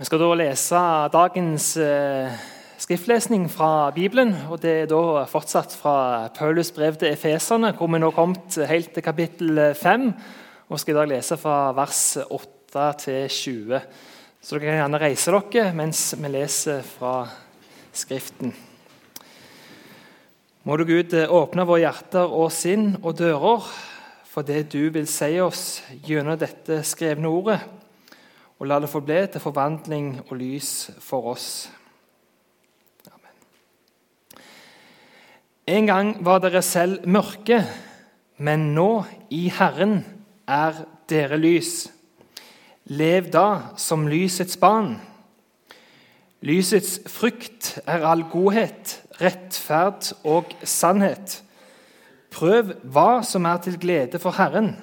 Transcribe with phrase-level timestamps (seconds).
[0.00, 0.78] Vi skal da lese
[1.12, 2.36] dagens eh,
[2.80, 4.30] skriftlesning fra Bibelen.
[4.48, 8.56] og Det er da fortsatt fra Paulus brev til efeserne, hvor vi nå har kommet
[8.70, 10.06] helt til kapittel 5.
[10.70, 13.82] Og skal i dag lese fra vers 8 til 20.
[14.40, 17.28] Så dere kan gjerne reise dere mens vi leser fra
[17.92, 18.54] Skriften.
[20.64, 23.68] Må du Gud åpne våre hjerter og sinn og dører
[24.32, 27.60] for det du vil si oss gjennom dette skrevne ordet
[28.60, 31.70] og la det forbli til forvandling og lys for oss.
[33.08, 34.42] Amen.
[35.64, 37.62] En gang var dere selv mørke,
[38.36, 40.02] men nå, i Herren,
[40.44, 41.88] er dere lys.
[42.92, 44.98] Lev da som lysets barn.
[46.44, 51.40] Lysets frykt er all godhet, rettferd og sannhet.
[52.32, 54.74] Prøv hva som er til glede for Herren.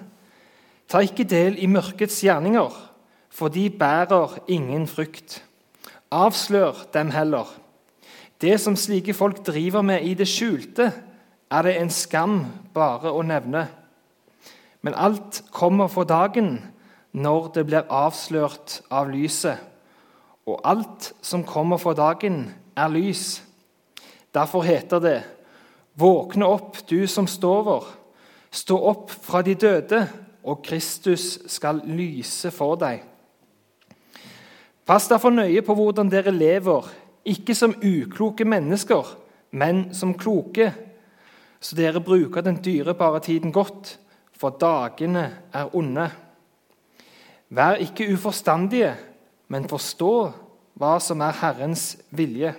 [0.89, 2.86] Ta ikke del i mørkets gjerninger
[3.37, 5.43] for de bærer ingen frukt.
[6.11, 7.45] Avslør dem heller.
[8.41, 10.91] Det som slike folk driver med i det skjulte,
[11.51, 12.39] er det en skam
[12.73, 13.67] bare å nevne.
[14.81, 16.57] Men alt kommer for dagen
[17.13, 19.57] når det blir avslørt av lyset.
[20.47, 23.41] Og alt som kommer for dagen, er lys.
[24.33, 25.23] Derfor heter det:"
[25.95, 27.83] Våkne opp, du som stover.
[28.51, 30.07] Stå opp fra de døde,
[30.43, 33.01] og Kristus skal lyse for deg.
[34.87, 36.85] Pass derfor nøye på hvordan dere lever,
[37.27, 39.03] ikke som ukloke mennesker,
[39.51, 40.71] men som kloke,
[41.59, 43.97] så dere bruker den dyrebare tiden godt,
[44.31, 46.05] for dagene er onde.
[47.49, 48.93] Vær ikke uforstandige,
[49.47, 50.13] men forstå
[50.79, 52.53] hva som er Herrens vilje.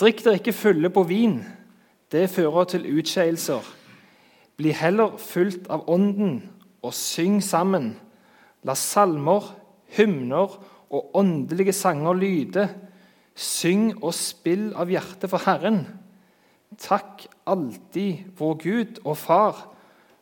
[0.00, 1.38] Drikk dere ikke fulle på vin,
[2.12, 3.62] det fører til utskeielser.
[4.56, 6.40] Bli heller fulgt av Ånden
[6.82, 7.92] og syng sammen.
[8.64, 9.52] La salmer,
[9.94, 10.56] hymner
[10.90, 12.68] og åndelige sanger lyde.
[13.36, 15.84] Syng og spill av hjertet for Herren.
[16.80, 19.60] Takk alltid vår Gud og Far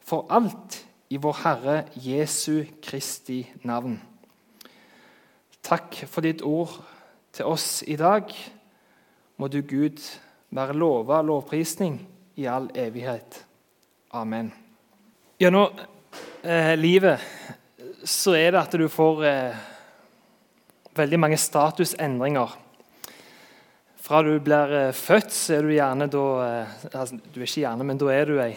[0.04, 0.82] for alt
[1.14, 4.00] i vår Herre Jesu Kristi navn.
[5.64, 6.74] Takk for ditt ord
[7.32, 8.28] til oss i dag.
[9.36, 10.02] Må du, Gud,
[10.50, 11.98] være lova lovprisning
[12.36, 13.40] i all evighet.
[14.14, 14.52] Amen.
[15.40, 15.72] Gjennom
[16.42, 17.22] eh, livet
[18.04, 19.64] så er det at du får eh,
[20.96, 22.52] veldig mange statusendringer.
[24.04, 27.62] Fra du blir eh, født, så er du gjerne da eh, altså, Du er ikke
[27.64, 28.52] gjerne, men da er du ei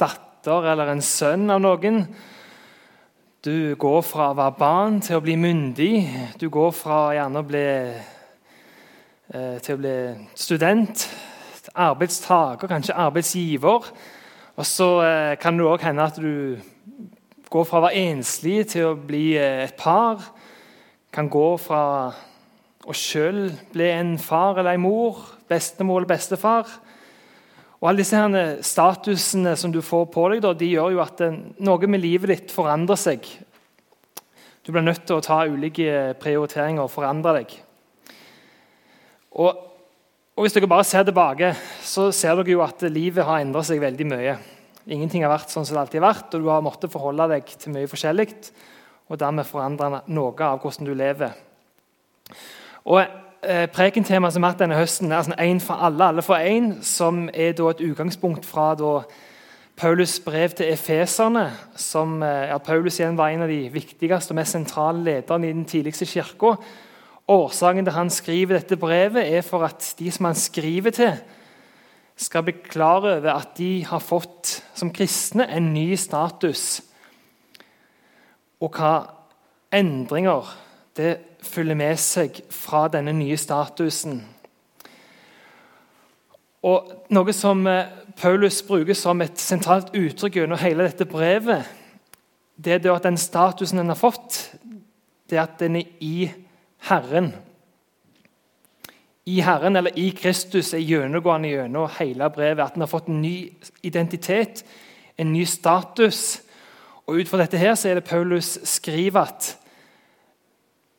[0.00, 2.02] datter eller en sønn av noen.
[3.44, 5.94] Du går fra å være barn til å bli myndig.
[6.40, 9.96] Du går fra gjerne å bli eh, til å bli
[10.36, 11.06] student,
[11.72, 13.88] arbeidstaker, kanskje arbeidsgiver.
[14.54, 14.86] Og så
[15.42, 16.60] kan det òg hende at du
[17.54, 20.22] går fra å være enslig til å bli et par
[21.14, 21.82] kan gå fra
[22.84, 26.72] å sjøl bli en far eller en mor, bestemor eller bestefar.
[27.78, 31.22] Og Alle disse her statusene som du får på deg, de gjør jo at
[31.62, 33.28] noe med livet ditt forandrer seg.
[34.64, 37.54] Du blir nødt til å ta ulike prioriteringer og forandre deg.
[39.36, 39.62] Og,
[40.34, 41.52] og Hvis dere bare ser tilbake,
[41.84, 44.36] så ser dere jo at livet har endret seg veldig mye.
[44.84, 47.48] Ingenting har vært sånn som det alltid har vært, og du har måttet forholde deg
[47.56, 48.30] til mye forskjellig
[49.08, 51.32] og dermed forandre noe av hvordan du lever.
[52.88, 56.40] Og eh, Prekentemaet som har hatt denne høsten, er sånn én for alle, alle for
[56.40, 58.96] én, som er da et utgangspunkt fra da
[59.80, 61.50] Paulus' brev til efeserne.
[61.76, 65.52] som eh, ja, Paulus igjen var en av de viktigste og mest sentrale lederne i
[65.52, 66.56] den tidligste kirka.
[67.28, 71.16] Årsaken til han skriver dette brevet, er for at de som han skriver til,
[72.16, 76.82] skal bli klar over at de har fått som kristne en ny status
[78.62, 78.92] og hva
[79.74, 80.52] endringer
[80.96, 84.20] det følger med seg fra denne nye statusen.
[86.64, 91.66] Og Noe som eh, Paulus bruker som et sentralt uttrykk under hele dette brevet,
[92.56, 94.54] det er at den statusen den har fått,
[95.28, 96.30] det er at den er i
[96.88, 97.32] Herren.
[99.26, 102.64] I Herren, eller i Kristus, er gjennomgående gjennom hele brevet.
[102.64, 104.64] At en har fått en ny identitet,
[105.16, 106.42] en ny status
[107.04, 109.50] og Ut fra dette her så er det Paulus skriver at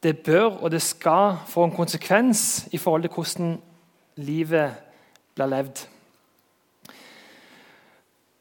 [0.05, 3.55] det bør og det skal få en konsekvens i forhold til hvordan
[4.21, 4.75] livet
[5.35, 5.81] blir levd.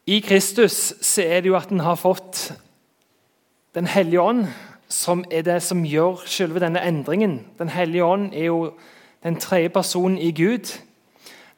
[0.07, 2.53] I Kristus så er det jo at en har fått
[3.75, 4.45] Den hellige ånd,
[4.89, 7.41] som er det som gjør selve denne endringen.
[7.59, 8.77] Den hellige ånd er jo
[9.25, 10.81] den tredje personen i Gud.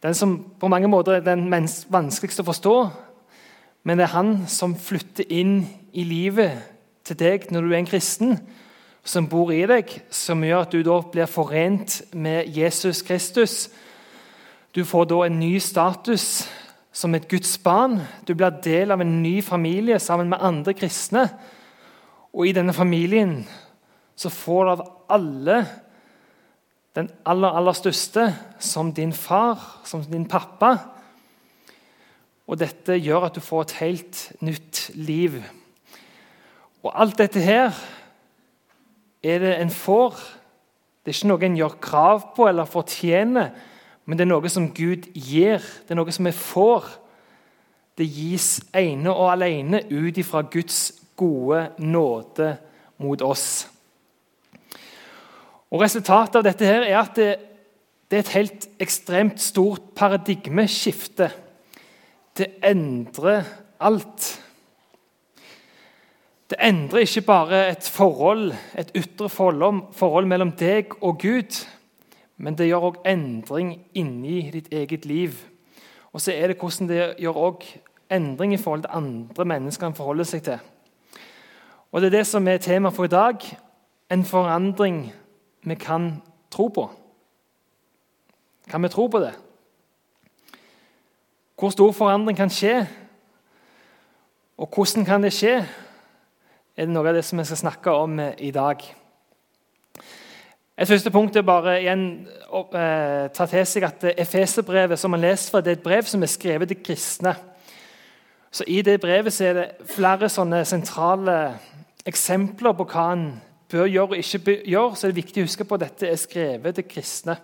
[0.03, 1.51] Den som på mange måter er den
[1.91, 2.77] vanskeligste å forstå.
[3.85, 5.61] Men det er han som flytter inn
[5.93, 6.63] i livet
[7.07, 8.39] til deg når du er en kristen,
[9.07, 13.69] som bor i deg, som gjør at du da blir forent med Jesus Kristus.
[14.75, 16.49] Du får da en ny status
[16.93, 18.01] som et Guds barn.
[18.27, 21.29] Du blir del av en ny familie sammen med andre kristne.
[22.35, 23.39] Og i denne familien
[24.17, 24.85] så får du av
[25.15, 25.61] alle
[26.97, 30.77] den aller, aller største som din far, som din pappa.
[32.47, 35.37] Og dette gjør at du får et helt nytt liv.
[36.87, 37.75] Og alt dette her
[39.23, 40.17] er det en får.
[41.05, 43.51] Det er ikke noe en gjør krav på eller fortjener,
[44.07, 45.59] men det er noe som Gud gir.
[45.61, 46.87] Det er noe som vi får.
[47.99, 52.55] Det gis ene og alene ut ifra Guds gode nåde
[53.03, 53.67] mot oss.
[55.77, 57.33] Og Resultatet av dette her er at det,
[58.09, 61.27] det er et helt ekstremt stort paradigmeskifte.
[62.33, 63.43] Det endrer
[63.85, 64.29] alt.
[66.49, 71.61] Det endrer ikke bare et forhold, et ytre forhold, mellom deg og Gud,
[72.41, 75.37] men det gjør òg endring inni ditt eget liv.
[76.17, 77.69] Og så er det hvordan det gjør òg
[78.17, 80.59] endring i forhold til andre mennesker en forholder seg til.
[81.93, 83.45] Og Det er det som er tema for i dag
[84.11, 85.13] en forandring
[85.67, 86.87] vi kan tro på.
[88.71, 89.35] Kan vi tro på det?
[91.59, 92.87] Hvor stor forandring kan skje?
[94.57, 95.61] Og hvordan kan det skje?
[96.77, 98.83] er det noe av det som vi skal snakke om eh, i dag.
[100.77, 102.03] Et første punkt er bare igjen
[102.53, 106.09] å eh, ta til seg at Efeserbrevet som man leser fra, det er et brev
[106.09, 107.33] som er skrevet til kristne.
[108.53, 111.39] Så I det brevet er det flere sentrale
[112.07, 113.27] eksempler på hva en
[113.71, 114.97] bør gjøre og ikke bør gjøre.
[114.97, 117.37] Så er det viktig å huske på at dette er skrevet til kristne.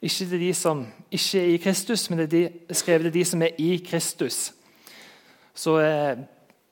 [0.00, 3.42] Ikke til de som ikke er i Kristus, men det er skrevet til de som
[3.42, 4.52] er i Kristus.
[5.54, 6.22] Så eh,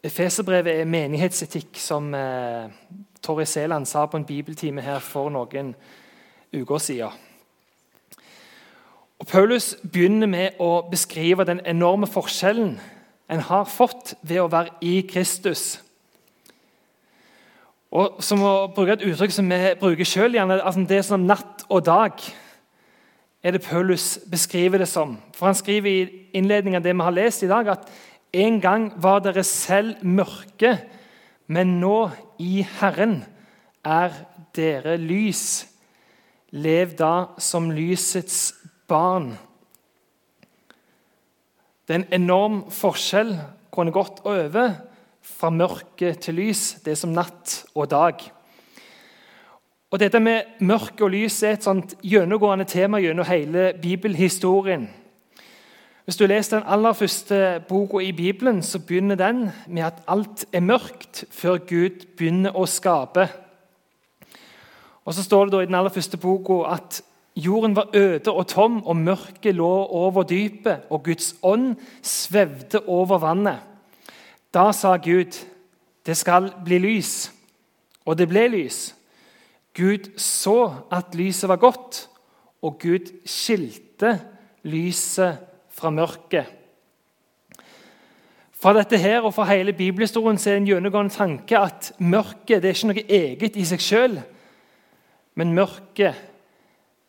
[0.03, 2.71] Efeserbrevet er menighetsetikk, som eh,
[3.23, 5.75] Torry Seland sa på en bibeltime her for noen
[6.55, 7.27] uker siden.
[9.19, 12.77] Og Paulus begynner med å beskrive den enorme forskjellen
[13.29, 15.81] en har fått ved å være i Kristus.
[17.91, 21.87] Og Som å bruke et uttrykk som vi bruker sjøl, altså det som natt og
[21.87, 22.13] dag,
[23.43, 25.17] er det Paulus beskriver det som.
[25.33, 27.89] For Han skriver i innledningen av det vi har lest i dag, at
[28.33, 30.77] en gang var dere selv mørke,
[31.47, 33.23] men nå i Herren
[33.85, 34.13] er
[34.55, 35.65] dere lys.
[36.53, 38.53] Lev da som lysets
[38.89, 39.39] barn.
[41.87, 43.33] Det er en enorm forskjell
[43.79, 44.75] en gått over
[45.39, 46.81] fra mørke til lys.
[46.85, 48.23] Det er som natt og dag.
[49.89, 54.89] Og Dette med mørke og lys er et sånt gjennomgående tema gjennom hele bibelhistorien.
[56.05, 57.39] Hvis du leser den aller første
[57.69, 62.67] boka i Bibelen, så begynner den med at alt er mørkt før Gud begynner å
[62.67, 63.29] skape.
[65.05, 67.03] Og Så står det i den aller første boka at
[67.37, 73.19] jorden var øde og tom, og mørket lå over dypet, og Guds ånd svevde over
[73.19, 73.68] vannet.
[74.55, 75.47] Da sa Gud,
[76.07, 77.33] 'Det skal bli lys.'
[78.05, 78.95] Og det ble lys.
[79.75, 82.09] Gud så at lyset var godt,
[82.63, 84.21] og Gud skilte
[84.63, 86.47] lyset fra mørket.
[88.59, 92.75] Fra dette her og fra hele bibelhistorien er en gjennomgående tanke at mørket det er
[92.75, 94.17] ikke noe eget i seg sjøl,
[95.39, 96.19] men mørket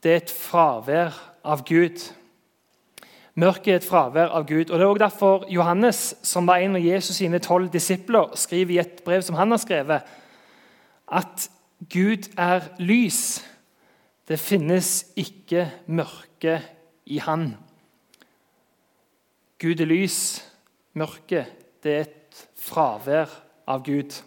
[0.04, 1.98] det er et fravær av Gud.
[3.40, 4.70] Mørket er et fravær av Gud.
[4.70, 8.74] Og Det er også derfor Johannes, som var en av Jesus sine tolv disipler, skriver
[8.74, 10.02] i et brev som han har skrevet,
[11.08, 11.50] at
[11.90, 13.46] Gud er lys.
[14.28, 16.60] Det finnes ikke mørke
[17.06, 17.56] i Han.
[19.60, 20.46] Gud er lys.
[20.94, 21.48] Mørket
[21.84, 23.32] det er et fravær
[23.68, 24.20] av Gud.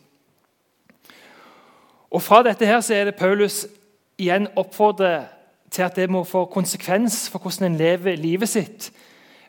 [2.11, 3.67] Og Fra dette her så er det Paulus
[4.21, 5.29] igjen oppfordrer
[5.73, 8.91] til at det må få konsekvens for hvordan en lever livet sitt.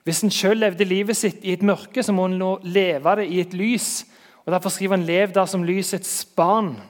[0.04, 3.28] Hvis en selv levde livet sitt i et mørke, så må en nå leve det
[3.32, 4.06] i et lys.
[4.46, 6.82] Og Derfor skriver han 'lev da som lysets barn'.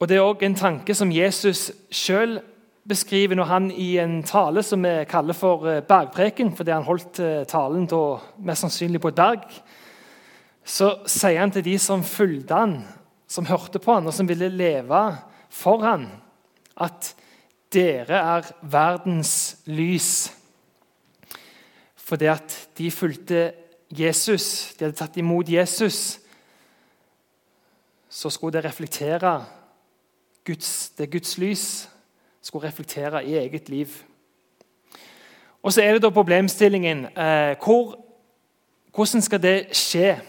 [0.00, 2.40] Og Det er òg en tanke som Jesus sjøl
[2.88, 7.20] beskriver når han i en tale som vi kaller for eh, bergpreken, fordi han holdt
[7.20, 9.42] eh, talen da mest sannsynlig på et berg,
[10.64, 12.84] så sier han til de som fulgte han,
[13.28, 15.02] som hørte på han, og som ville leve
[15.48, 16.06] for han,
[16.80, 17.14] at
[17.72, 20.32] dere er verdens lys.
[21.96, 23.52] Fordi at de fulgte
[23.90, 26.18] Jesus, de hadde tatt imot Jesus,
[28.08, 29.44] så skulle det reflektere
[30.44, 31.88] Guds, det Guds lys
[32.40, 33.88] skulle reflektere i eget liv.
[35.62, 38.04] Og Så er det da problemstillingen eh, hvor,
[38.94, 40.20] Hvordan skal det skje?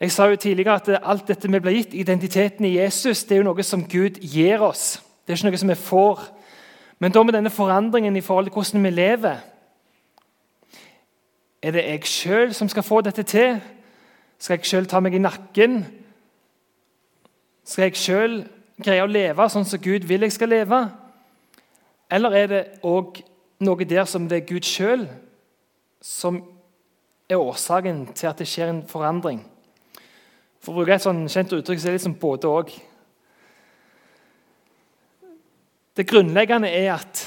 [0.00, 3.42] Jeg sa jo tidligere at alt dette vi blir gitt, identiteten i Jesus, det er
[3.42, 5.02] jo noe som Gud gir oss.
[5.24, 6.24] Det er ikke noe som vi får.
[6.98, 9.36] Men da med denne forandringen i forhold til hvordan vi lever
[11.62, 13.60] Er det jeg sjøl som skal få dette til?
[14.38, 15.78] Skal jeg sjøl ta meg i nakken?
[17.64, 18.34] Skal jeg sjøl
[18.84, 20.82] greie å leve sånn som Gud vil jeg skal leve?
[22.10, 23.22] Eller er det òg
[23.64, 25.06] noe der som det er Gud sjøl
[26.04, 26.42] som
[27.30, 29.40] er årsaken til at det skjer en forandring?
[30.64, 32.70] For å bruke et sånn kjent uttrykk så er det liksom både òg.
[35.94, 37.20] Det grunnleggende er at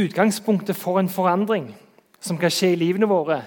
[0.00, 1.68] utgangspunktet for en forandring
[2.24, 3.42] som kan skje i livene våre,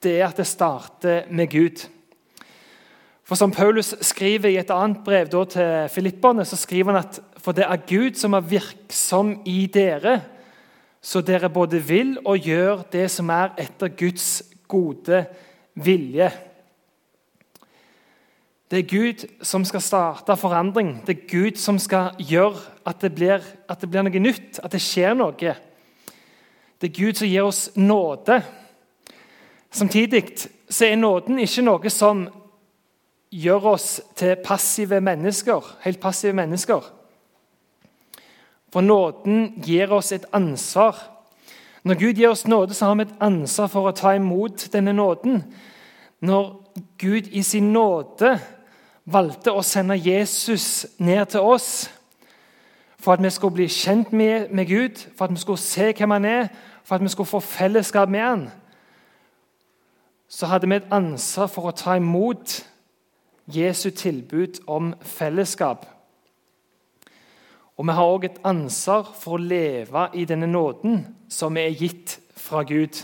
[0.00, 1.84] det er at det starter med Gud.
[3.28, 7.52] For Som Paulus skriver i et annet brev til filipperne, så skriver han at for
[7.52, 10.22] det er Gud som er virksom i dere,
[11.02, 15.26] så dere både vil og gjør det som er etter Guds gode
[15.74, 16.32] vilje.
[18.70, 21.00] Det er Gud som skal starte forandring.
[21.06, 24.70] Det er Gud som skal gjøre at det, blir, at det blir noe nytt, at
[24.70, 25.54] det skjer noe.
[26.78, 28.36] Det er Gud som gir oss nåde.
[29.74, 30.22] Samtidig
[30.70, 32.28] så er nåden ikke noe som
[33.30, 36.86] gjør oss til passive mennesker, helt passive mennesker.
[38.70, 40.94] For nåden gir oss et ansvar.
[41.82, 44.94] Når Gud gir oss nåde, så har vi et ansvar for å ta imot denne
[44.94, 45.42] nåden.
[46.22, 46.50] Når
[47.02, 48.36] Gud i sin nåde
[49.12, 51.90] valgte å sende Jesus ned til oss
[53.00, 56.24] for at vi skulle bli kjent med, Gud, for at vi skulle se hvem han
[56.24, 56.48] er,
[56.84, 58.42] for at vi skulle få fellesskap med han,
[60.28, 62.60] så hadde vi et ansvar for å ta imot
[63.50, 65.86] Jesu tilbud om fellesskap.
[67.80, 71.00] Og vi har òg et ansvar for å leve i denne nåden
[71.32, 73.00] som er gitt fra Gud.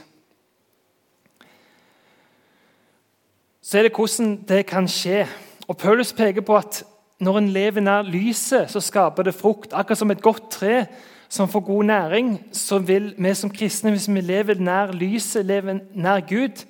[3.62, 5.24] Så er det hvordan det kan skje.
[5.68, 6.84] Og Paulus peker på at
[7.20, 9.72] når en lever nær lyset, så skaper det frukt.
[9.72, 10.86] Akkurat som et godt tre
[11.28, 15.78] som får god næring, så vil vi som kristne, hvis vi lever nær lyset, lever
[15.94, 16.64] nær Gud,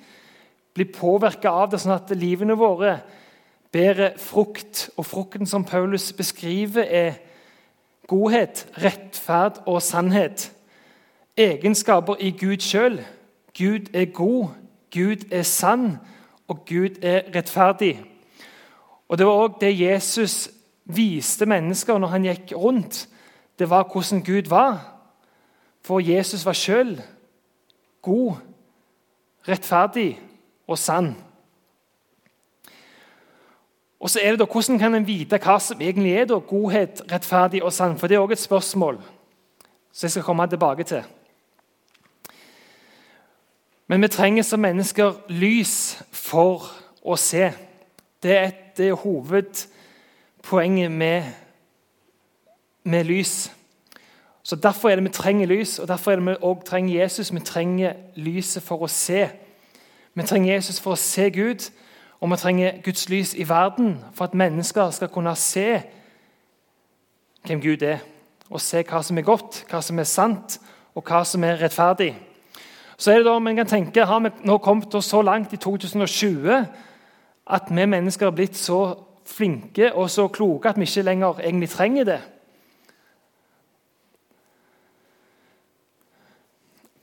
[0.73, 2.99] bli påvirka av det, sånn at livene våre
[3.73, 4.89] bærer frukt.
[4.97, 7.19] Og frukten som Paulus beskriver, er
[8.07, 10.51] godhet, rettferd og sannhet.
[11.37, 13.01] Egenskaper i Gud sjøl.
[13.57, 14.53] Gud er god,
[14.93, 15.97] Gud er sann,
[16.47, 17.97] og Gud er rettferdig.
[19.07, 20.49] Og Det var òg det Jesus
[20.85, 23.07] viste mennesker når han gikk rundt.
[23.59, 24.93] Det var hvordan Gud var.
[25.81, 27.01] For Jesus var sjøl
[28.01, 28.33] god,
[29.47, 30.19] rettferdig
[30.67, 31.15] og sann.
[33.99, 37.01] Og så er det da, Hvordan kan en vite hva som egentlig er da, godhet,
[37.11, 37.97] rettferdig og sann?
[37.97, 38.99] For Det er òg et spørsmål
[39.91, 41.03] som jeg skal komme tilbake til.
[43.87, 46.67] Men vi trenger som mennesker lys for
[47.01, 47.51] å se.
[48.23, 51.23] Det er, et, det er hovedpoenget med,
[52.83, 53.51] med, lys.
[54.43, 57.33] Så Derfor er det vi trenger lys, og derfor er det vi også trenger Jesus.
[57.33, 59.29] Vi trenger lyset for å se.
[60.13, 61.69] Vi trenger Jesus for å se Gud,
[62.19, 65.81] og vi trenger Guds lys i verden for at mennesker skal kunne se
[67.45, 67.97] hvem Gud er,
[68.49, 70.59] og se hva som er godt, hva som er sant,
[70.95, 72.15] og hva som er rettferdig.
[72.97, 76.65] Så er det da, man kan tenke, Har vi nå kommet så langt i 2020
[77.49, 81.69] at vi mennesker har blitt så flinke og så kloke at vi ikke lenger egentlig
[81.69, 82.19] trenger det.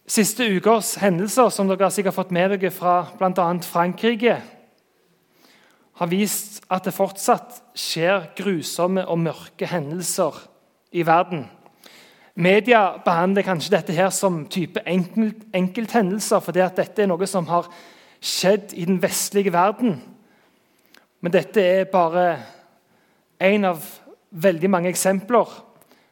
[0.05, 3.47] Siste ukers hendelser som dere har sikkert fått med dere fra bl.a.
[3.65, 4.37] Frankrike,
[5.95, 10.37] har vist at det fortsatt skjer grusomme og mørke hendelser
[10.93, 11.47] i verden.
[12.35, 17.47] Media behandler kanskje dette her som type enkelt, enkelthendelser, fordi at dette er noe som
[17.47, 17.69] har
[18.19, 20.01] skjedd i den vestlige verden.
[21.25, 22.37] Men dette er bare
[23.41, 23.81] én av
[24.29, 25.55] veldig mange eksempler,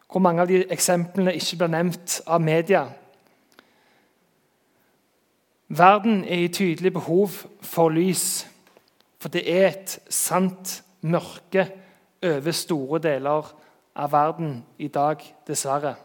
[0.09, 2.87] hvor mange av de eksemplene ikke blir nevnt av media.
[5.69, 8.47] Verden er i tydelig behov for lys,
[9.21, 11.69] for det er et sant mørke
[12.25, 13.53] over store deler
[13.93, 15.99] av verden i dag, dessverre.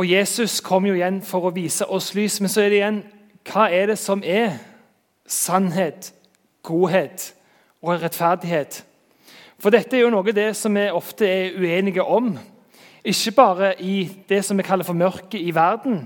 [0.00, 3.04] Og Jesus kom jo igjen for å vise oss lys, men så er det igjen
[3.48, 4.58] hva er det som er
[5.26, 6.12] sannhet,
[6.62, 7.32] godhet
[7.82, 8.82] og rettferdighet?
[9.62, 12.32] For dette er jo noe det som vi ofte er uenige om.
[13.04, 16.04] Ikke bare i det som vi kaller for mørket i verden,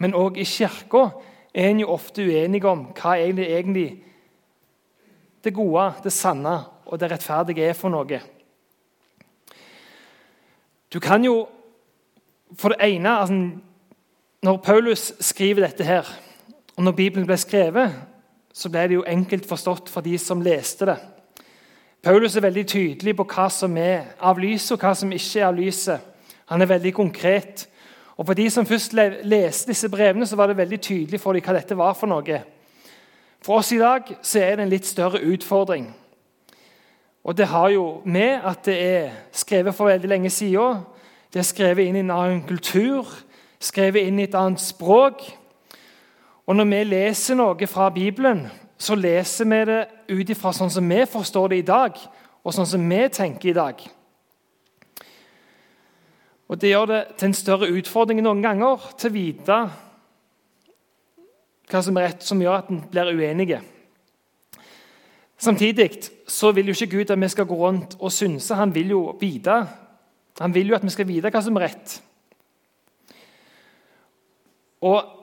[0.00, 1.10] men òg i kirka
[1.52, 3.88] er en jo ofte uenige om hva egentlig, egentlig
[5.44, 8.20] det gode, det sanne og det rettferdige er for noe.
[10.92, 11.46] Du kan jo
[12.58, 13.50] for det ene altså,
[14.42, 16.06] Når Paulus skriver dette her,
[16.80, 17.92] Og når Bibelen ble skrevet,
[18.56, 20.94] så ble det jo enkelt forstått for de som leste det.
[22.00, 25.44] Paulus er veldig tydelig på hva som er av lyset, og hva som ikke er
[25.50, 26.06] av lyset.
[26.48, 27.66] Han er veldig konkret.
[28.16, 31.44] Og For de som først leste disse brevene, så var det veldig tydelig for dem
[31.44, 32.38] hva dette var for noe.
[33.44, 35.94] For oss i dag så er det en litt større utfordring.
[37.24, 40.80] Og Det har jo med at det er skrevet for veldig lenge siden.
[41.32, 43.04] Det er skrevet inn i en annen kultur,
[43.60, 45.39] skrevet inn i et annet språk.
[46.50, 48.40] Og Når vi leser noe fra Bibelen,
[48.74, 52.00] så leser vi det ut ifra sånn som vi forstår det i dag,
[52.42, 53.84] og sånn som vi tenker i dag.
[56.48, 59.60] Og Det gjør det til en større utfordring noen ganger til å vite
[61.70, 63.60] hva som er rett, som gjør at en blir uenige.
[65.38, 68.58] Samtidig så vil jo ikke Gud at vi skal gå rundt og synse.
[68.58, 69.68] Han vil jo vite
[70.40, 72.02] Han vil jo at vi skal vite hva som er rett.
[74.80, 75.19] Og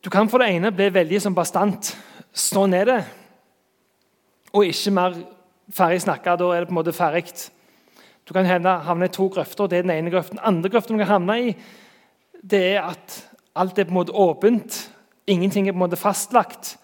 [0.00, 1.92] Du kan for det ene bli veldig som bastant.
[2.32, 3.00] Sånn er det.
[4.56, 5.16] Og ikke mer
[5.74, 6.38] ferdig snakka.
[6.40, 7.50] Da er det på en måte ferdig.
[8.24, 9.68] Du kan havne i to grøfter.
[9.68, 10.38] Det er den ene grøften.
[10.38, 11.54] Den andre grøften du kan havne i,
[12.40, 13.16] det er at
[13.58, 14.78] alt er på en måte åpent.
[15.28, 16.78] Ingenting er på en måte fastlagt.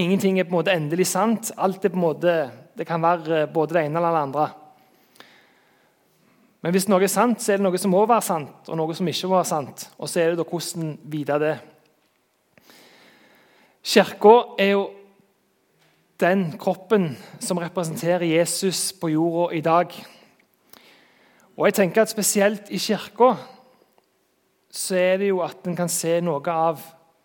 [0.00, 1.52] Ingenting er på en måte endelig sant.
[1.56, 4.46] Alt er på en måte, Det kan være både det ene eller det andre.
[6.62, 8.94] Men hvis noe er sant, så er det noe som må være sant, og noe
[8.94, 9.90] som ikke må være sant.
[9.98, 11.58] Og så er det da hvordan vite det.
[13.82, 14.82] Kirka er jo
[16.22, 19.94] den kroppen som representerer Jesus på jorda i dag.
[21.56, 23.34] Og jeg tenker at Spesielt i kirka
[24.72, 26.78] så er det jo at en kan se noe av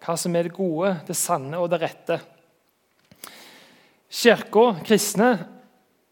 [0.03, 2.17] hva som er det gode, det sanne og det rette.
[4.09, 5.29] Kirka, kristne,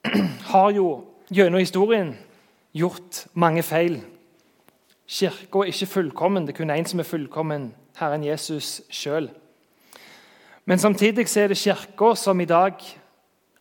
[0.54, 2.14] har jo gjennom historien
[2.76, 3.98] gjort mange feil.
[5.10, 6.46] Kirka er ikke fullkommen.
[6.46, 9.32] Det er kun én som er fullkommen, Herren Jesus sjøl.
[10.66, 12.74] Men samtidig er det Kirka som i dag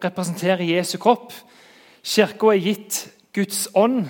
[0.04, 1.34] representerer Jesu kropp.
[2.00, 3.00] Kirka er gitt
[3.34, 4.06] Guds ånd.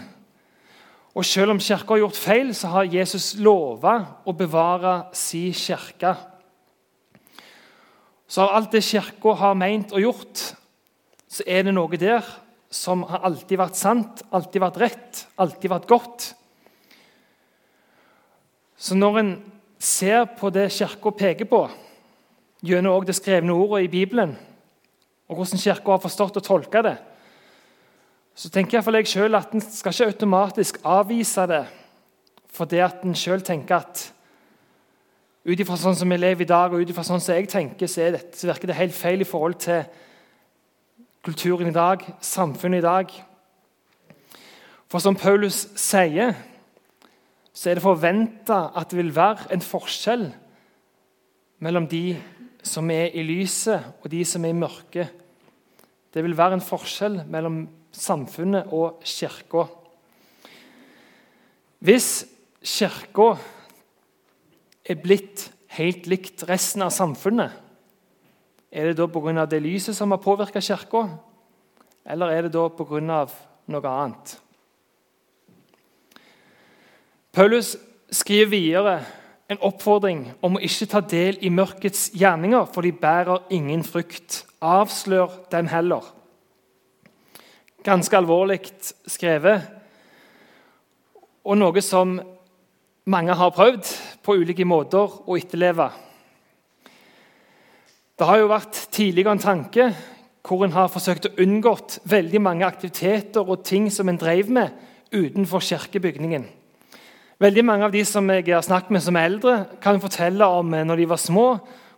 [1.14, 6.14] Og Selv om Kirka har gjort feil, så har Jesus lova å bevare si kirke.
[8.28, 10.54] Så av alt det Kirka har meint og gjort,
[11.28, 12.22] så er det noe der
[12.70, 16.28] som har alltid vært sant, alltid vært rett, alltid vært godt.
[18.78, 19.34] Så når en
[19.78, 21.68] ser på det Kirka peker på,
[22.64, 24.36] gjennom det skrevne ordet i Bibelen,
[25.28, 26.96] og hvordan Kirka har forstått og tolka det,
[28.34, 31.64] så tenker for jeg selv at en skal ikke automatisk avvise det
[32.54, 34.02] fordi at en sjøl tenker at
[35.44, 37.90] ut ifra sånn som vi lever i dag, og ut ifra sånn som jeg tenker,
[37.90, 39.82] så, det, så virker det helt feil i forhold til
[41.26, 43.10] kulturen i dag, samfunnet i dag.
[44.86, 46.36] For som Paulus sier,
[47.50, 50.28] så er det forventa at det vil være en forskjell
[51.64, 52.14] mellom de
[52.64, 55.10] som er i lyset, og de som er i mørket.
[56.14, 59.66] Det vil være en forskjell mellom samfunnet og kirka.
[61.84, 62.24] Hvis
[62.64, 63.34] kirka
[64.84, 67.52] er blitt helt likt resten av samfunnet,
[68.74, 69.46] er det da pga.
[69.46, 71.08] det lyset som har påvirka kirka,
[72.06, 73.26] eller er det da pga.
[73.66, 74.38] noe annet?
[77.32, 77.76] Paulus
[78.10, 79.04] skriver videre
[79.54, 84.42] en oppfordring om å ikke ta del i mørkets gjerninger, for de bærer ingen frykt.
[84.64, 86.04] Avslør den heller.
[87.84, 88.62] Ganske alvorlig
[89.10, 89.66] skrevet,
[91.44, 92.16] og noe som
[93.12, 93.90] mange har prøvd
[94.24, 95.90] på ulike måter å etterleve.
[98.14, 99.90] Det har jo vært tidligere en tanke
[100.44, 104.72] hvor en har forsøkt å unngått veldig mange aktiviteter og ting som en drev med
[105.12, 106.46] utenfor kirkebygningen.
[107.42, 110.68] Veldig Mange av de som jeg har snakket med som er eldre, kan fortelle om
[110.74, 111.46] eh, når de var små,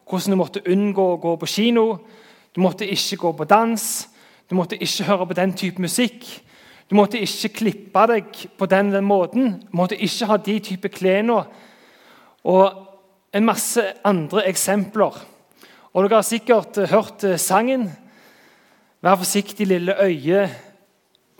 [0.08, 1.82] hvordan du måtte unngå å gå på kino.
[2.56, 3.82] Du måtte ikke gå på dans,
[4.48, 6.24] du måtte ikke høre på den type musikk.
[6.88, 9.58] Du måtte ikke klippe deg på den, den måten.
[9.60, 11.42] Du måtte ikke ha de type klærne.
[12.46, 12.86] Og
[13.36, 15.18] en masse andre eksempler.
[15.92, 17.90] Og Dere har sikkert hørt eh, sangen.
[19.04, 20.46] Vær forsiktig, lille øye,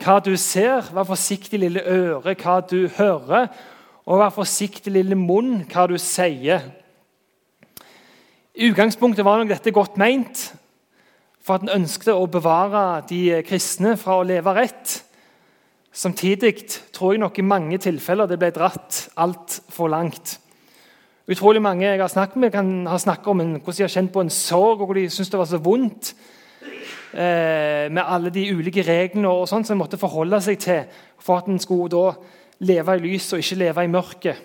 [0.05, 0.85] hva du ser.
[0.93, 3.49] Vær forsiktig, lille øre, hva du hører.
[4.07, 6.63] Og vær forsiktig, lille munn, hva du sier.
[8.55, 10.45] I utgangspunktet var nok dette godt meint,
[11.43, 14.95] for at en ønsket å bevare de kristne fra å leve rett.
[15.91, 16.53] Samtidig
[16.95, 20.37] tror jeg nok i mange tilfeller det ble dratt altfor langt.
[21.27, 24.13] Utrolig mange jeg har snakket med, kan ha snakket om en, hvordan de har kjent
[24.15, 26.13] på en sorg, og hvor de syns det var så vondt
[27.11, 31.41] eh, med alle de ulike reglene og sånt som en måtte forholde seg til for
[31.41, 32.13] at en skulle da
[32.59, 34.43] leve i lyset og ikke leve i mørket.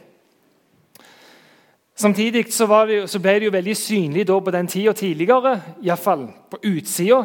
[1.95, 6.59] Samtidig så, det, så, ble det jo veldig synlig på den tida tidligere, iallfall på
[6.73, 7.21] utsida,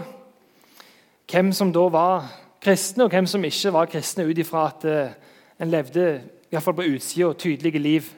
[1.32, 2.28] hvem som da var
[2.62, 5.16] kristne, og hvem som ikke var kristne, ut ifra at uh,
[5.60, 6.06] en levde
[6.52, 8.12] iallfall på utsida tydelige liv.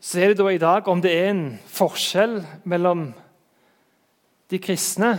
[0.00, 3.08] Så er det da i dag om det er en forskjell mellom
[4.50, 5.16] de kristne,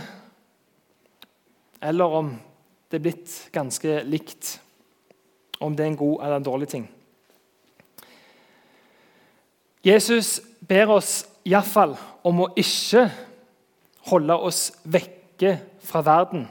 [1.82, 2.32] eller om
[2.90, 4.58] det er blitt ganske likt.
[5.60, 6.90] Om det er en god eller en dårlig ting.
[9.84, 13.06] Jesus ber oss iallfall om å ikke
[14.10, 16.48] holde oss vekke fra verden.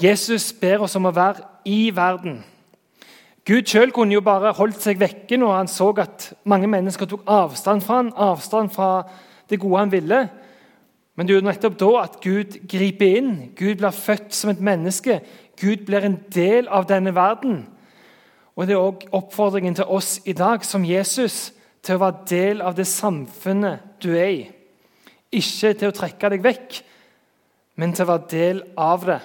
[0.00, 2.42] Jesus ber oss om å være i verden.
[3.44, 7.26] Gud sjøl kunne jo bare holdt seg vekke når han så at mange mennesker tok
[7.28, 9.04] avstand fra han, avstand fra
[9.52, 10.20] det gode han ville.
[11.14, 13.34] Men det er jo nettopp da at Gud griper inn.
[13.54, 15.20] Gud blir født som et menneske.
[15.60, 17.66] Gud blir en del av denne verden.
[18.54, 21.52] Og Det er òg oppfordringen til oss i dag som Jesus
[21.84, 24.42] til å være del av det samfunnet du er i.
[25.34, 26.76] Ikke til å trekke deg vekk,
[27.82, 29.20] men til å være del av det.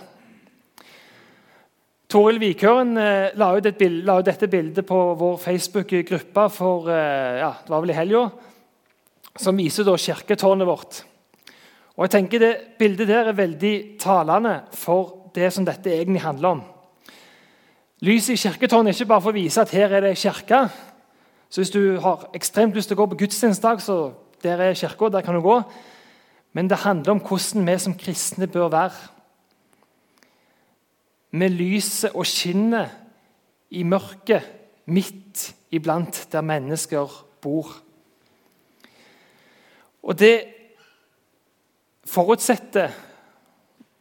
[2.10, 7.38] Toril Vikøren eh, la, ut bild, la ut dette bildet på vår Facebook-gruppe for eh,
[7.44, 8.24] ja, det var vel i helga,
[9.38, 11.04] som viser da kirketårnet vårt.
[12.00, 16.58] Og jeg tenker Det bildet der er veldig talende for det som dette egentlig handler
[16.58, 16.66] om.
[18.00, 20.70] Lyset i kirketårnet er ikke bare for å vise at her er det kirke,
[21.50, 25.10] så hvis du har ekstremt lyst til å gå på gudstjenestedag, så der er kirka,
[25.12, 25.58] der kan du gå.
[26.56, 29.10] Men det handler om hvordan vi som kristne bør være.
[31.32, 32.96] Med lyset og skinnet
[33.76, 34.48] i mørket
[34.90, 37.76] midt iblant der mennesker bor.
[40.04, 40.44] Og det
[42.06, 42.96] forutsetter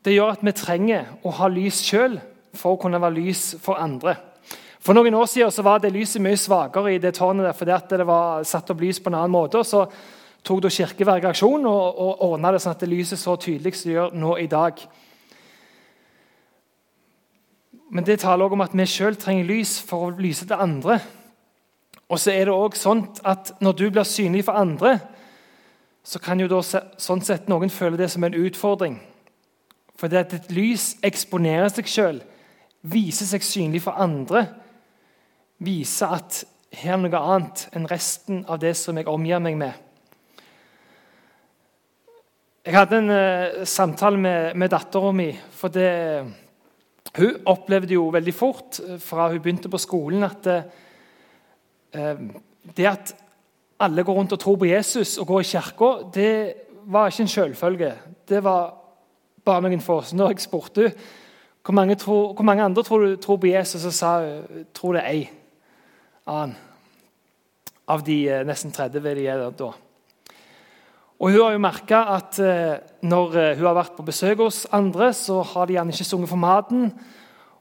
[0.04, 2.14] Det gjør at vi trenger å ha lys sjøl
[2.56, 4.16] for å kunne være lys for andre.
[4.78, 8.06] For noen år siden var det lyset mye svakere i det tårnet der, fordi det
[8.08, 9.58] var satt opp lys på en annen måte.
[9.58, 9.84] og Så
[10.44, 13.90] tok da Kirkeverket aksjon og, og ordna det sånn at det lyset så tydelig som
[13.90, 14.80] det gjør nå i dag.
[17.90, 20.98] Men det taler også om at vi sjøl trenger lys for å lyse til andre.
[22.08, 24.98] Og så er det også sånn at når du blir synlig for andre,
[26.04, 28.96] så kan jo da sånn sett noen føle det som en utfordring.
[29.98, 32.20] For det at et lys eksponerer seg sjøl,
[32.82, 34.44] viser seg synlig for andre,
[35.58, 36.44] vise at
[36.78, 39.72] her er noe annet enn resten av det som jeg omgir meg med.
[42.68, 45.30] Jeg hadde en uh, samtale med, med dattera mi.
[45.32, 46.26] for det,
[47.16, 52.18] Hun opplevde jo veldig fort eh, fra hun begynte på skolen, at uh,
[52.76, 53.14] det at
[53.80, 57.28] alle går rundt og tror på Jesus og går i kirka, det var ikke en
[57.28, 57.92] selvfølge.
[58.28, 58.74] Det var
[59.44, 60.02] bare noen få.
[60.02, 60.92] Så når jeg spurte
[61.68, 64.12] hvor mange, tror, hvor mange andre tror tror på Jesus, og sa
[64.72, 65.26] tror det er ei
[66.24, 66.54] annen
[67.88, 69.68] av de eh, nesten 30 de er da.
[71.18, 74.62] Og Hun har jo merka at eh, når eh, hun har vært på besøk hos
[74.72, 76.88] andre, så har de gjerne ikke sunget for maten.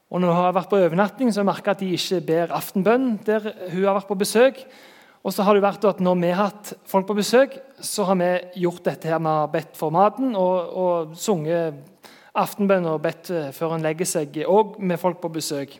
[0.08, 2.56] Og når hun har vært på overnatting, så har hun merka at de ikke ber
[2.56, 4.64] aftenbønn der hun har vært på besøk.
[5.20, 8.16] Og så har det vært at Når vi har hatt folk på besøk, så har
[8.16, 8.32] vi
[8.64, 11.76] gjort dette her med bedt for maten og, og sunget
[12.38, 15.78] aftenbønn og bedt før en legger seg, òg med folk på besøk.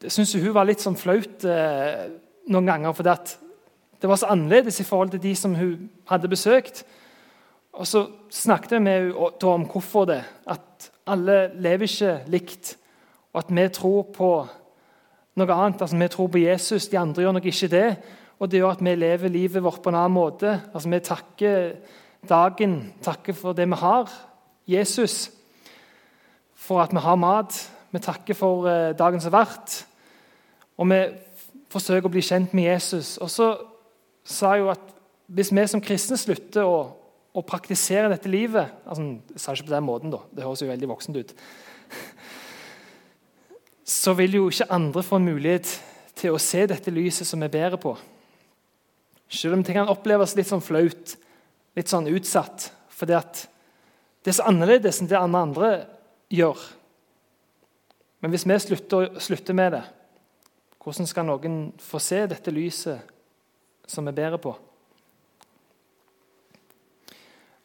[0.00, 2.06] Det syns hun var litt sånn flaut eh,
[2.48, 2.94] noen ganger.
[2.96, 6.84] For det var så annerledes i forhold til de som hun hadde besøkt.
[7.76, 10.22] Og så snakket vi med henne om hvorfor det.
[10.48, 12.74] At alle lever ikke likt.
[13.34, 14.30] Og at vi tror på
[15.36, 15.82] noe annet.
[15.82, 17.96] Altså, Vi tror på Jesus, de andre gjør nok ikke det.
[18.40, 20.60] Og det gjør at vi lever livet vårt på en annen måte.
[20.72, 21.72] Altså, Vi takker
[22.28, 24.08] dagen, takker for det vi har.
[24.70, 25.30] Jesus.
[26.54, 27.56] For at vi har mat.
[27.90, 29.80] Vi takker for eh, dagen som har vært.
[30.78, 31.00] Og vi
[31.70, 33.16] forsøker å bli kjent med Jesus.
[33.22, 33.52] Og så
[34.26, 34.86] sa jeg jo at
[35.30, 36.78] hvis vi som kristne slutter å,
[37.30, 40.24] å praktisere dette livet altså, Jeg sa ikke på den måten, da.
[40.34, 41.34] Det høres jo veldig voksent ut.
[43.90, 45.70] Så vil jo ikke andre få en mulighet
[46.18, 47.94] til å se dette lyset som vi bærer på.
[49.30, 51.14] Selv om det kan oppleves litt sånn flaut,
[51.78, 52.70] litt sånn utsatt.
[52.90, 53.08] For
[54.20, 55.70] det er så annerledes enn det andre, andre
[56.30, 56.60] gjør.
[58.20, 59.84] Men hvis vi slutter, slutter med det,
[60.80, 63.00] hvordan skal noen få se dette lyset
[63.88, 64.52] som vi bærer på?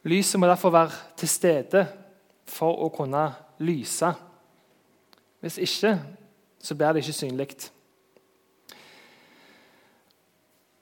[0.06, 1.82] Lyset må derfor være til stede
[2.46, 3.24] for å kunne
[3.58, 4.12] lyse.
[5.42, 5.96] Hvis ikke,
[6.62, 7.48] så blir det ikke synlig.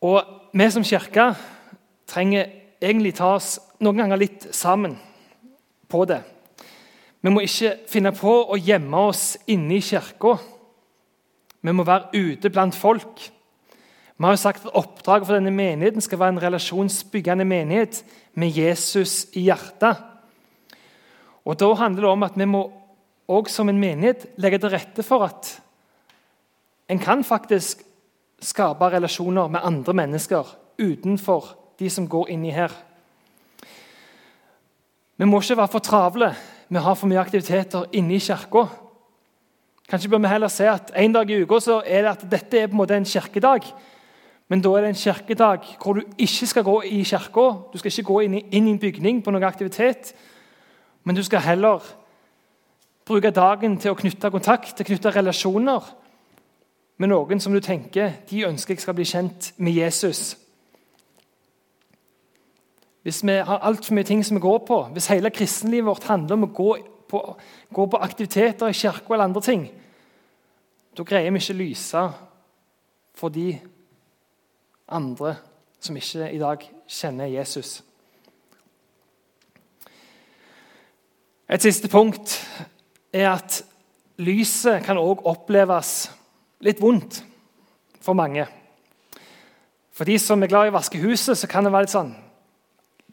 [0.05, 0.21] Og
[0.53, 1.33] vi som kirke
[2.07, 2.51] trenger
[2.85, 4.99] egentlig ta oss noen ganger litt sammen
[5.95, 6.21] på det.
[7.23, 10.35] Vi må ikke finne på å gjemme oss inne i kirka
[11.65, 13.23] vi må være ute blant folk.
[14.15, 18.03] Vi har jo sagt at Oppdraget for denne menigheten skal være en relasjonsbyggende menighet
[18.37, 19.97] med Jesus i hjertet.
[21.45, 22.63] Og Da handler det om at vi må
[23.29, 25.61] også som en menighet legge til rette for at
[26.89, 27.81] en kan faktisk
[28.45, 30.45] skape relasjoner med andre mennesker
[30.79, 32.73] utenfor de som går inni her.
[35.17, 36.33] Vi må ikke være for travle
[36.69, 38.65] med å ha for mye aktiviteter inne i kirka.
[39.87, 42.59] Kanskje bør vi heller se at en dag i uka så er det at dette
[42.59, 43.69] er på en måte en kirkedag.
[44.51, 47.47] Men da er det en kirkedag hvor du ikke skal gå i kirka.
[47.73, 50.15] Du skal ikke gå inn i, inn i en bygning på noen aktivitet.
[51.05, 51.85] Men du skal heller
[53.07, 55.93] bruke dagen til å knytte kontakt, til å knytte relasjoner
[56.99, 60.44] med noen som du tenker de ønsker jeg skal bli kjent med Jesus.
[63.05, 66.39] Hvis vi har altfor mye ting som vi går på, hvis hele kristenlivet vårt handler
[66.39, 66.69] om å gå
[67.13, 67.21] på,
[67.77, 69.67] gå på aktiviteter i kirka eller andre ting,
[70.97, 72.05] da greier vi ikke lyse
[73.15, 73.59] for de
[74.89, 75.35] andre
[75.85, 77.83] som ikke i dag kjenner Jesus.
[81.45, 82.39] Et siste punkt
[83.13, 83.61] er at
[84.17, 86.09] lyset kan òg oppleves
[86.65, 87.21] litt vondt
[88.01, 88.49] for mange.
[89.93, 92.15] For de som er glad i å vaske huset, så kan det være litt sånn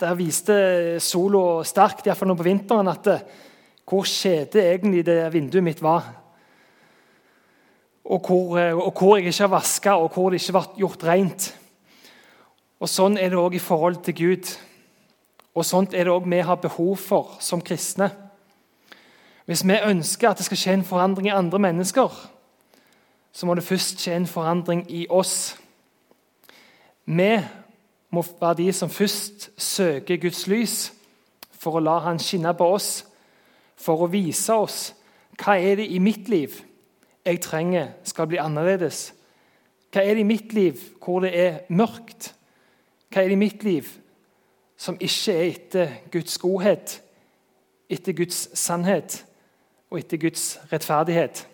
[0.02, 0.56] Der viste
[0.98, 3.20] sola sterkt, iallfall nå på vinteren, at det,
[3.86, 6.08] hvor skjedde egentlig det vinduet mitt var.
[8.10, 11.52] Og hvor, og hvor jeg ikke har vaska, og hvor det ikke ble gjort rent.
[12.82, 14.50] Og Sånn er det òg i forhold til Gud.
[15.54, 18.10] Og sånt er det òg vi har behov for som kristne.
[19.46, 22.10] Hvis vi ønsker at det skal skje en forandring i andre mennesker,
[23.32, 25.58] så må det først skje en forandring i oss.
[27.06, 27.36] Vi
[28.12, 30.91] må være de som først søker Guds lys
[31.52, 33.06] for å la Han skinne på oss,
[33.76, 34.91] for å vise oss
[35.41, 36.54] hva er det i mitt liv
[37.26, 39.12] jeg trenger skal bli annerledes.
[39.93, 42.34] Hva er det i mitt liv hvor det er mørkt?
[43.10, 43.89] Hva er det i mitt liv
[44.78, 47.02] som ikke er etter Guds godhet,
[47.89, 49.21] etter Guds sannhet
[49.91, 51.45] og etter Guds rettferdighet?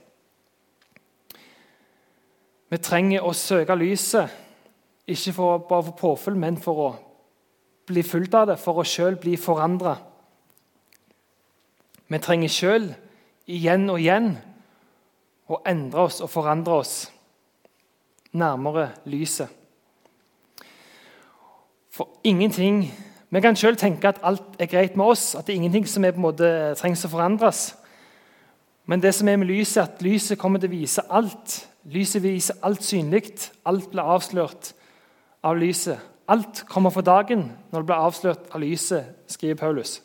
[2.68, 4.28] Vi trenger å søke lyset,
[5.08, 6.90] ikke for bare for påfyll, men for å
[7.88, 9.96] bli fulgt av det, for å sjøl bli forandra.
[12.08, 12.90] Vi trenger sjøl
[13.48, 14.34] igjen og igjen
[15.48, 16.96] å endre oss og forandre oss
[18.36, 19.48] nærmere lyset.
[21.92, 22.92] For ingenting
[23.28, 26.06] Vi kan sjøl tenke at alt er greit med oss, at det er ingenting som
[26.08, 27.74] er på en måte trengs å forandres.
[28.88, 32.24] Men det som er med lyset, er at lyset kommer til å vise alt Lyset
[32.24, 33.30] viser alt synlig.
[33.66, 34.74] Alt blir avslørt
[35.44, 36.00] av lyset.
[36.28, 40.02] Alt kommer for dagen når det blir avslørt av lyset, skriver Paulus.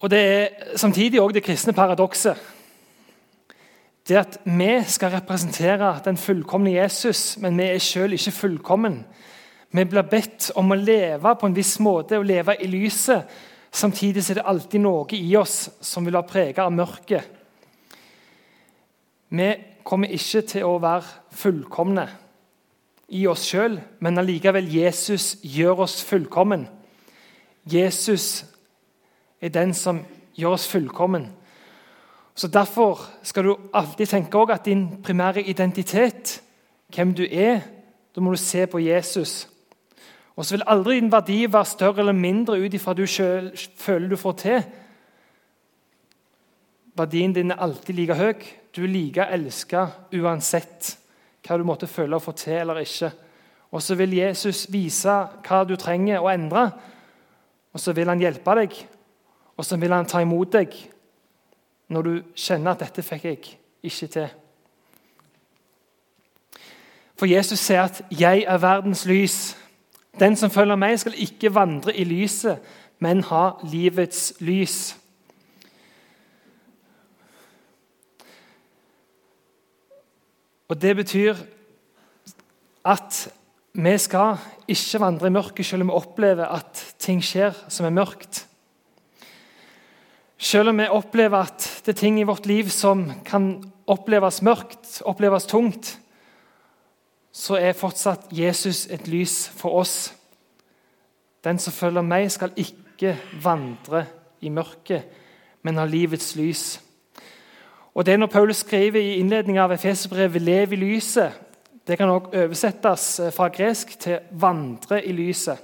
[0.00, 2.36] Og Det er samtidig også det kristne paradokset.
[4.08, 9.04] Det at vi skal representere den fullkomne Jesus, men vi er selv ikke fullkommen.
[9.70, 13.28] Vi blir bedt om å leve på en viss måte, å leve i lyset.
[13.70, 17.36] Samtidig er det alltid noe i oss som vil være preget av mørket
[19.30, 19.50] vi
[19.90, 21.02] kommer ikke til å være
[21.34, 22.06] fullkomne
[23.10, 26.68] i oss sjøl, men allikevel Jesus gjør oss fullkommen.
[27.66, 28.44] Jesus
[29.42, 30.04] er den som
[30.38, 31.26] gjør oss fullkommen.
[32.34, 36.42] Så Derfor skal du alltid tenke at din primære identitet,
[36.94, 37.60] hvem du er,
[38.14, 39.48] da må du se på Jesus.
[40.36, 44.08] Og så vil aldri din verdi være større eller mindre ut ifra du selv føler
[44.08, 44.62] du får til.
[47.00, 48.46] Verdien din er alltid like høy.
[48.76, 49.86] Du er like elska
[50.20, 50.96] uansett
[51.46, 53.08] hva du måtte føle og få til eller ikke.
[53.72, 55.14] Og så vil Jesus vise
[55.46, 56.66] hva du trenger å endre,
[57.72, 58.74] og så vil han hjelpe deg.
[59.56, 60.76] Og så vil han ta imot deg
[61.90, 63.38] når du kjenner at 'dette fikk jeg
[63.82, 64.36] ikke til'.
[67.16, 69.56] For Jesus sier at 'jeg er verdens lys'.
[70.20, 72.58] Den som følger meg, skal ikke vandre i lyset,
[72.98, 74.99] men ha livets lys.
[80.70, 81.34] Og Det betyr
[82.86, 83.16] at
[83.74, 84.38] vi skal
[84.70, 88.44] ikke vandre i mørket selv om vi opplever at ting skjer som er mørkt.
[90.38, 93.52] Selv om vi opplever at det er ting i vårt liv som kan
[93.90, 95.98] oppleves mørkt, oppleves tungt,
[97.32, 100.12] så er fortsatt Jesus et lys for oss.
[101.44, 104.04] Den som følger meg, skal ikke vandre
[104.40, 105.02] i mørket,
[105.62, 106.80] men ha livets lys.
[107.94, 111.32] Og det Når Paulus skriver i innledningen av Efeserbrevet 'lev i lyset',
[111.86, 115.58] det kan også oversettes eh, fra gresk til 'vandre i lyset'.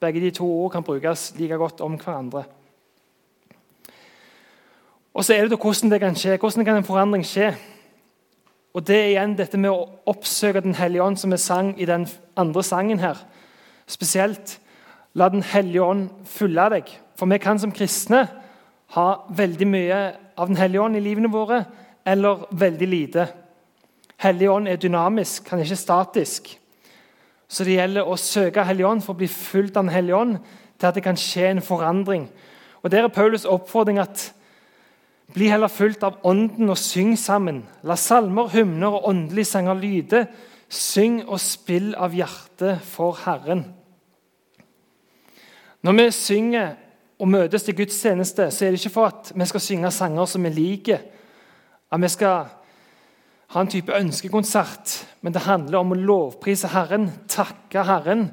[0.00, 2.44] Begge de to ord kan brukes like godt om hverandre.
[5.14, 6.36] Og så er det hvordan det kan skje.
[6.36, 7.54] Hvordan kan en forandring skje?
[8.74, 11.84] Og Det er igjen dette med å oppsøke Den hellige ånd, som vi sang i
[11.84, 13.16] den andre sangen her.
[13.86, 14.60] Spesielt
[15.14, 16.84] la Den hellige ånd fylle deg.
[17.16, 18.28] For vi kan som kristne
[18.94, 21.64] ha veldig mye av Den hellige ånd i livene våre,
[22.06, 23.26] eller veldig lite.
[24.18, 26.48] Hellige ånd er dynamisk, han er ikke statisk.
[27.48, 30.38] Så det gjelder å søke Hellig ånd for å bli fulgt av Den hellige ånd,
[30.78, 32.28] til at det kan skje en forandring.
[32.82, 34.32] Og Der er Paulus' oppfordring at
[35.34, 37.64] bli heller fulgt av Ånden og syng sammen.
[37.82, 40.26] La salmer, hymner og åndelige sanger lyde.
[40.68, 43.64] Syng og spill av hjertet for Herren.
[45.82, 46.76] Når vi synger
[47.18, 50.28] og møtes til Guds tjeneste, så er det ikke for at vi skal synge sanger
[50.30, 51.02] som vi liker.
[51.90, 52.50] At vi skal
[53.54, 54.94] ha en type ønskekonsert.
[55.20, 58.28] Men det handler om å lovprise Herren, takke Herren.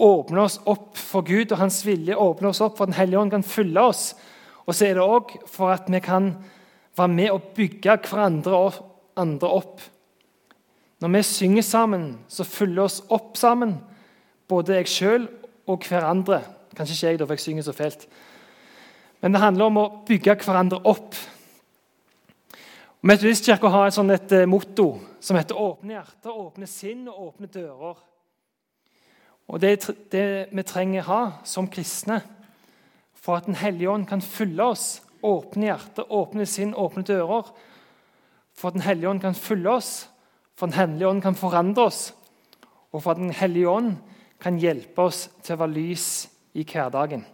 [0.00, 3.20] Åpne oss opp for Gud og Hans vilje, åpne oss opp for at Den hellige
[3.20, 4.12] ånd kan fylle oss
[4.70, 6.28] og så er det òg for at vi kan
[6.94, 8.60] være med og bygge hverandre
[9.18, 9.80] andre opp.
[11.02, 13.80] Når vi synger sammen, så fyller oss opp sammen,
[14.46, 15.28] både jeg sjøl
[15.66, 16.42] og hverandre.
[16.76, 18.06] Kanskje ikke jeg, da, for jeg synger så fælt.
[19.20, 21.16] Men det handler om å bygge hverandre opp.
[23.00, 27.46] Metodistkirka har et, sånt et eh, motto som heter 'Åpne hjerter, åpne sinn og åpne
[27.46, 27.96] dører'.
[29.48, 32.22] Og Det er det vi trenger ha som kristne
[33.14, 37.52] for at Den hellige ånd kan fylle oss, åpne hjerter, åpne sinn, åpne dører.
[38.54, 40.08] For at Den hellige ånd kan fylle oss,
[40.56, 42.14] for at Den hellige ånd kan forandre oss.
[42.92, 43.96] Og for at Den hellige ånd
[44.40, 47.24] kan hjelpe oss til å være lys i hverdagen.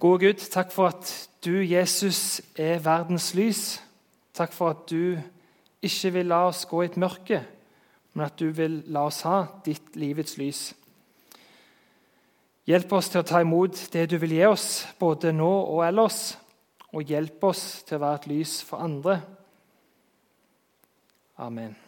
[0.00, 1.10] Gode Gud, takk for at
[1.44, 3.80] du, Jesus, er verdens lys.
[4.34, 5.18] Takk for at du
[5.84, 7.42] ikke vil la oss gå i et mørke,
[8.14, 10.72] men at du vil la oss ha ditt livets lys.
[12.64, 16.34] Hjelp oss til å ta imot det du vil gi oss, både nå og ellers.
[16.94, 19.18] Og hjelp oss til å være et lys for andre.
[21.42, 21.83] Amen.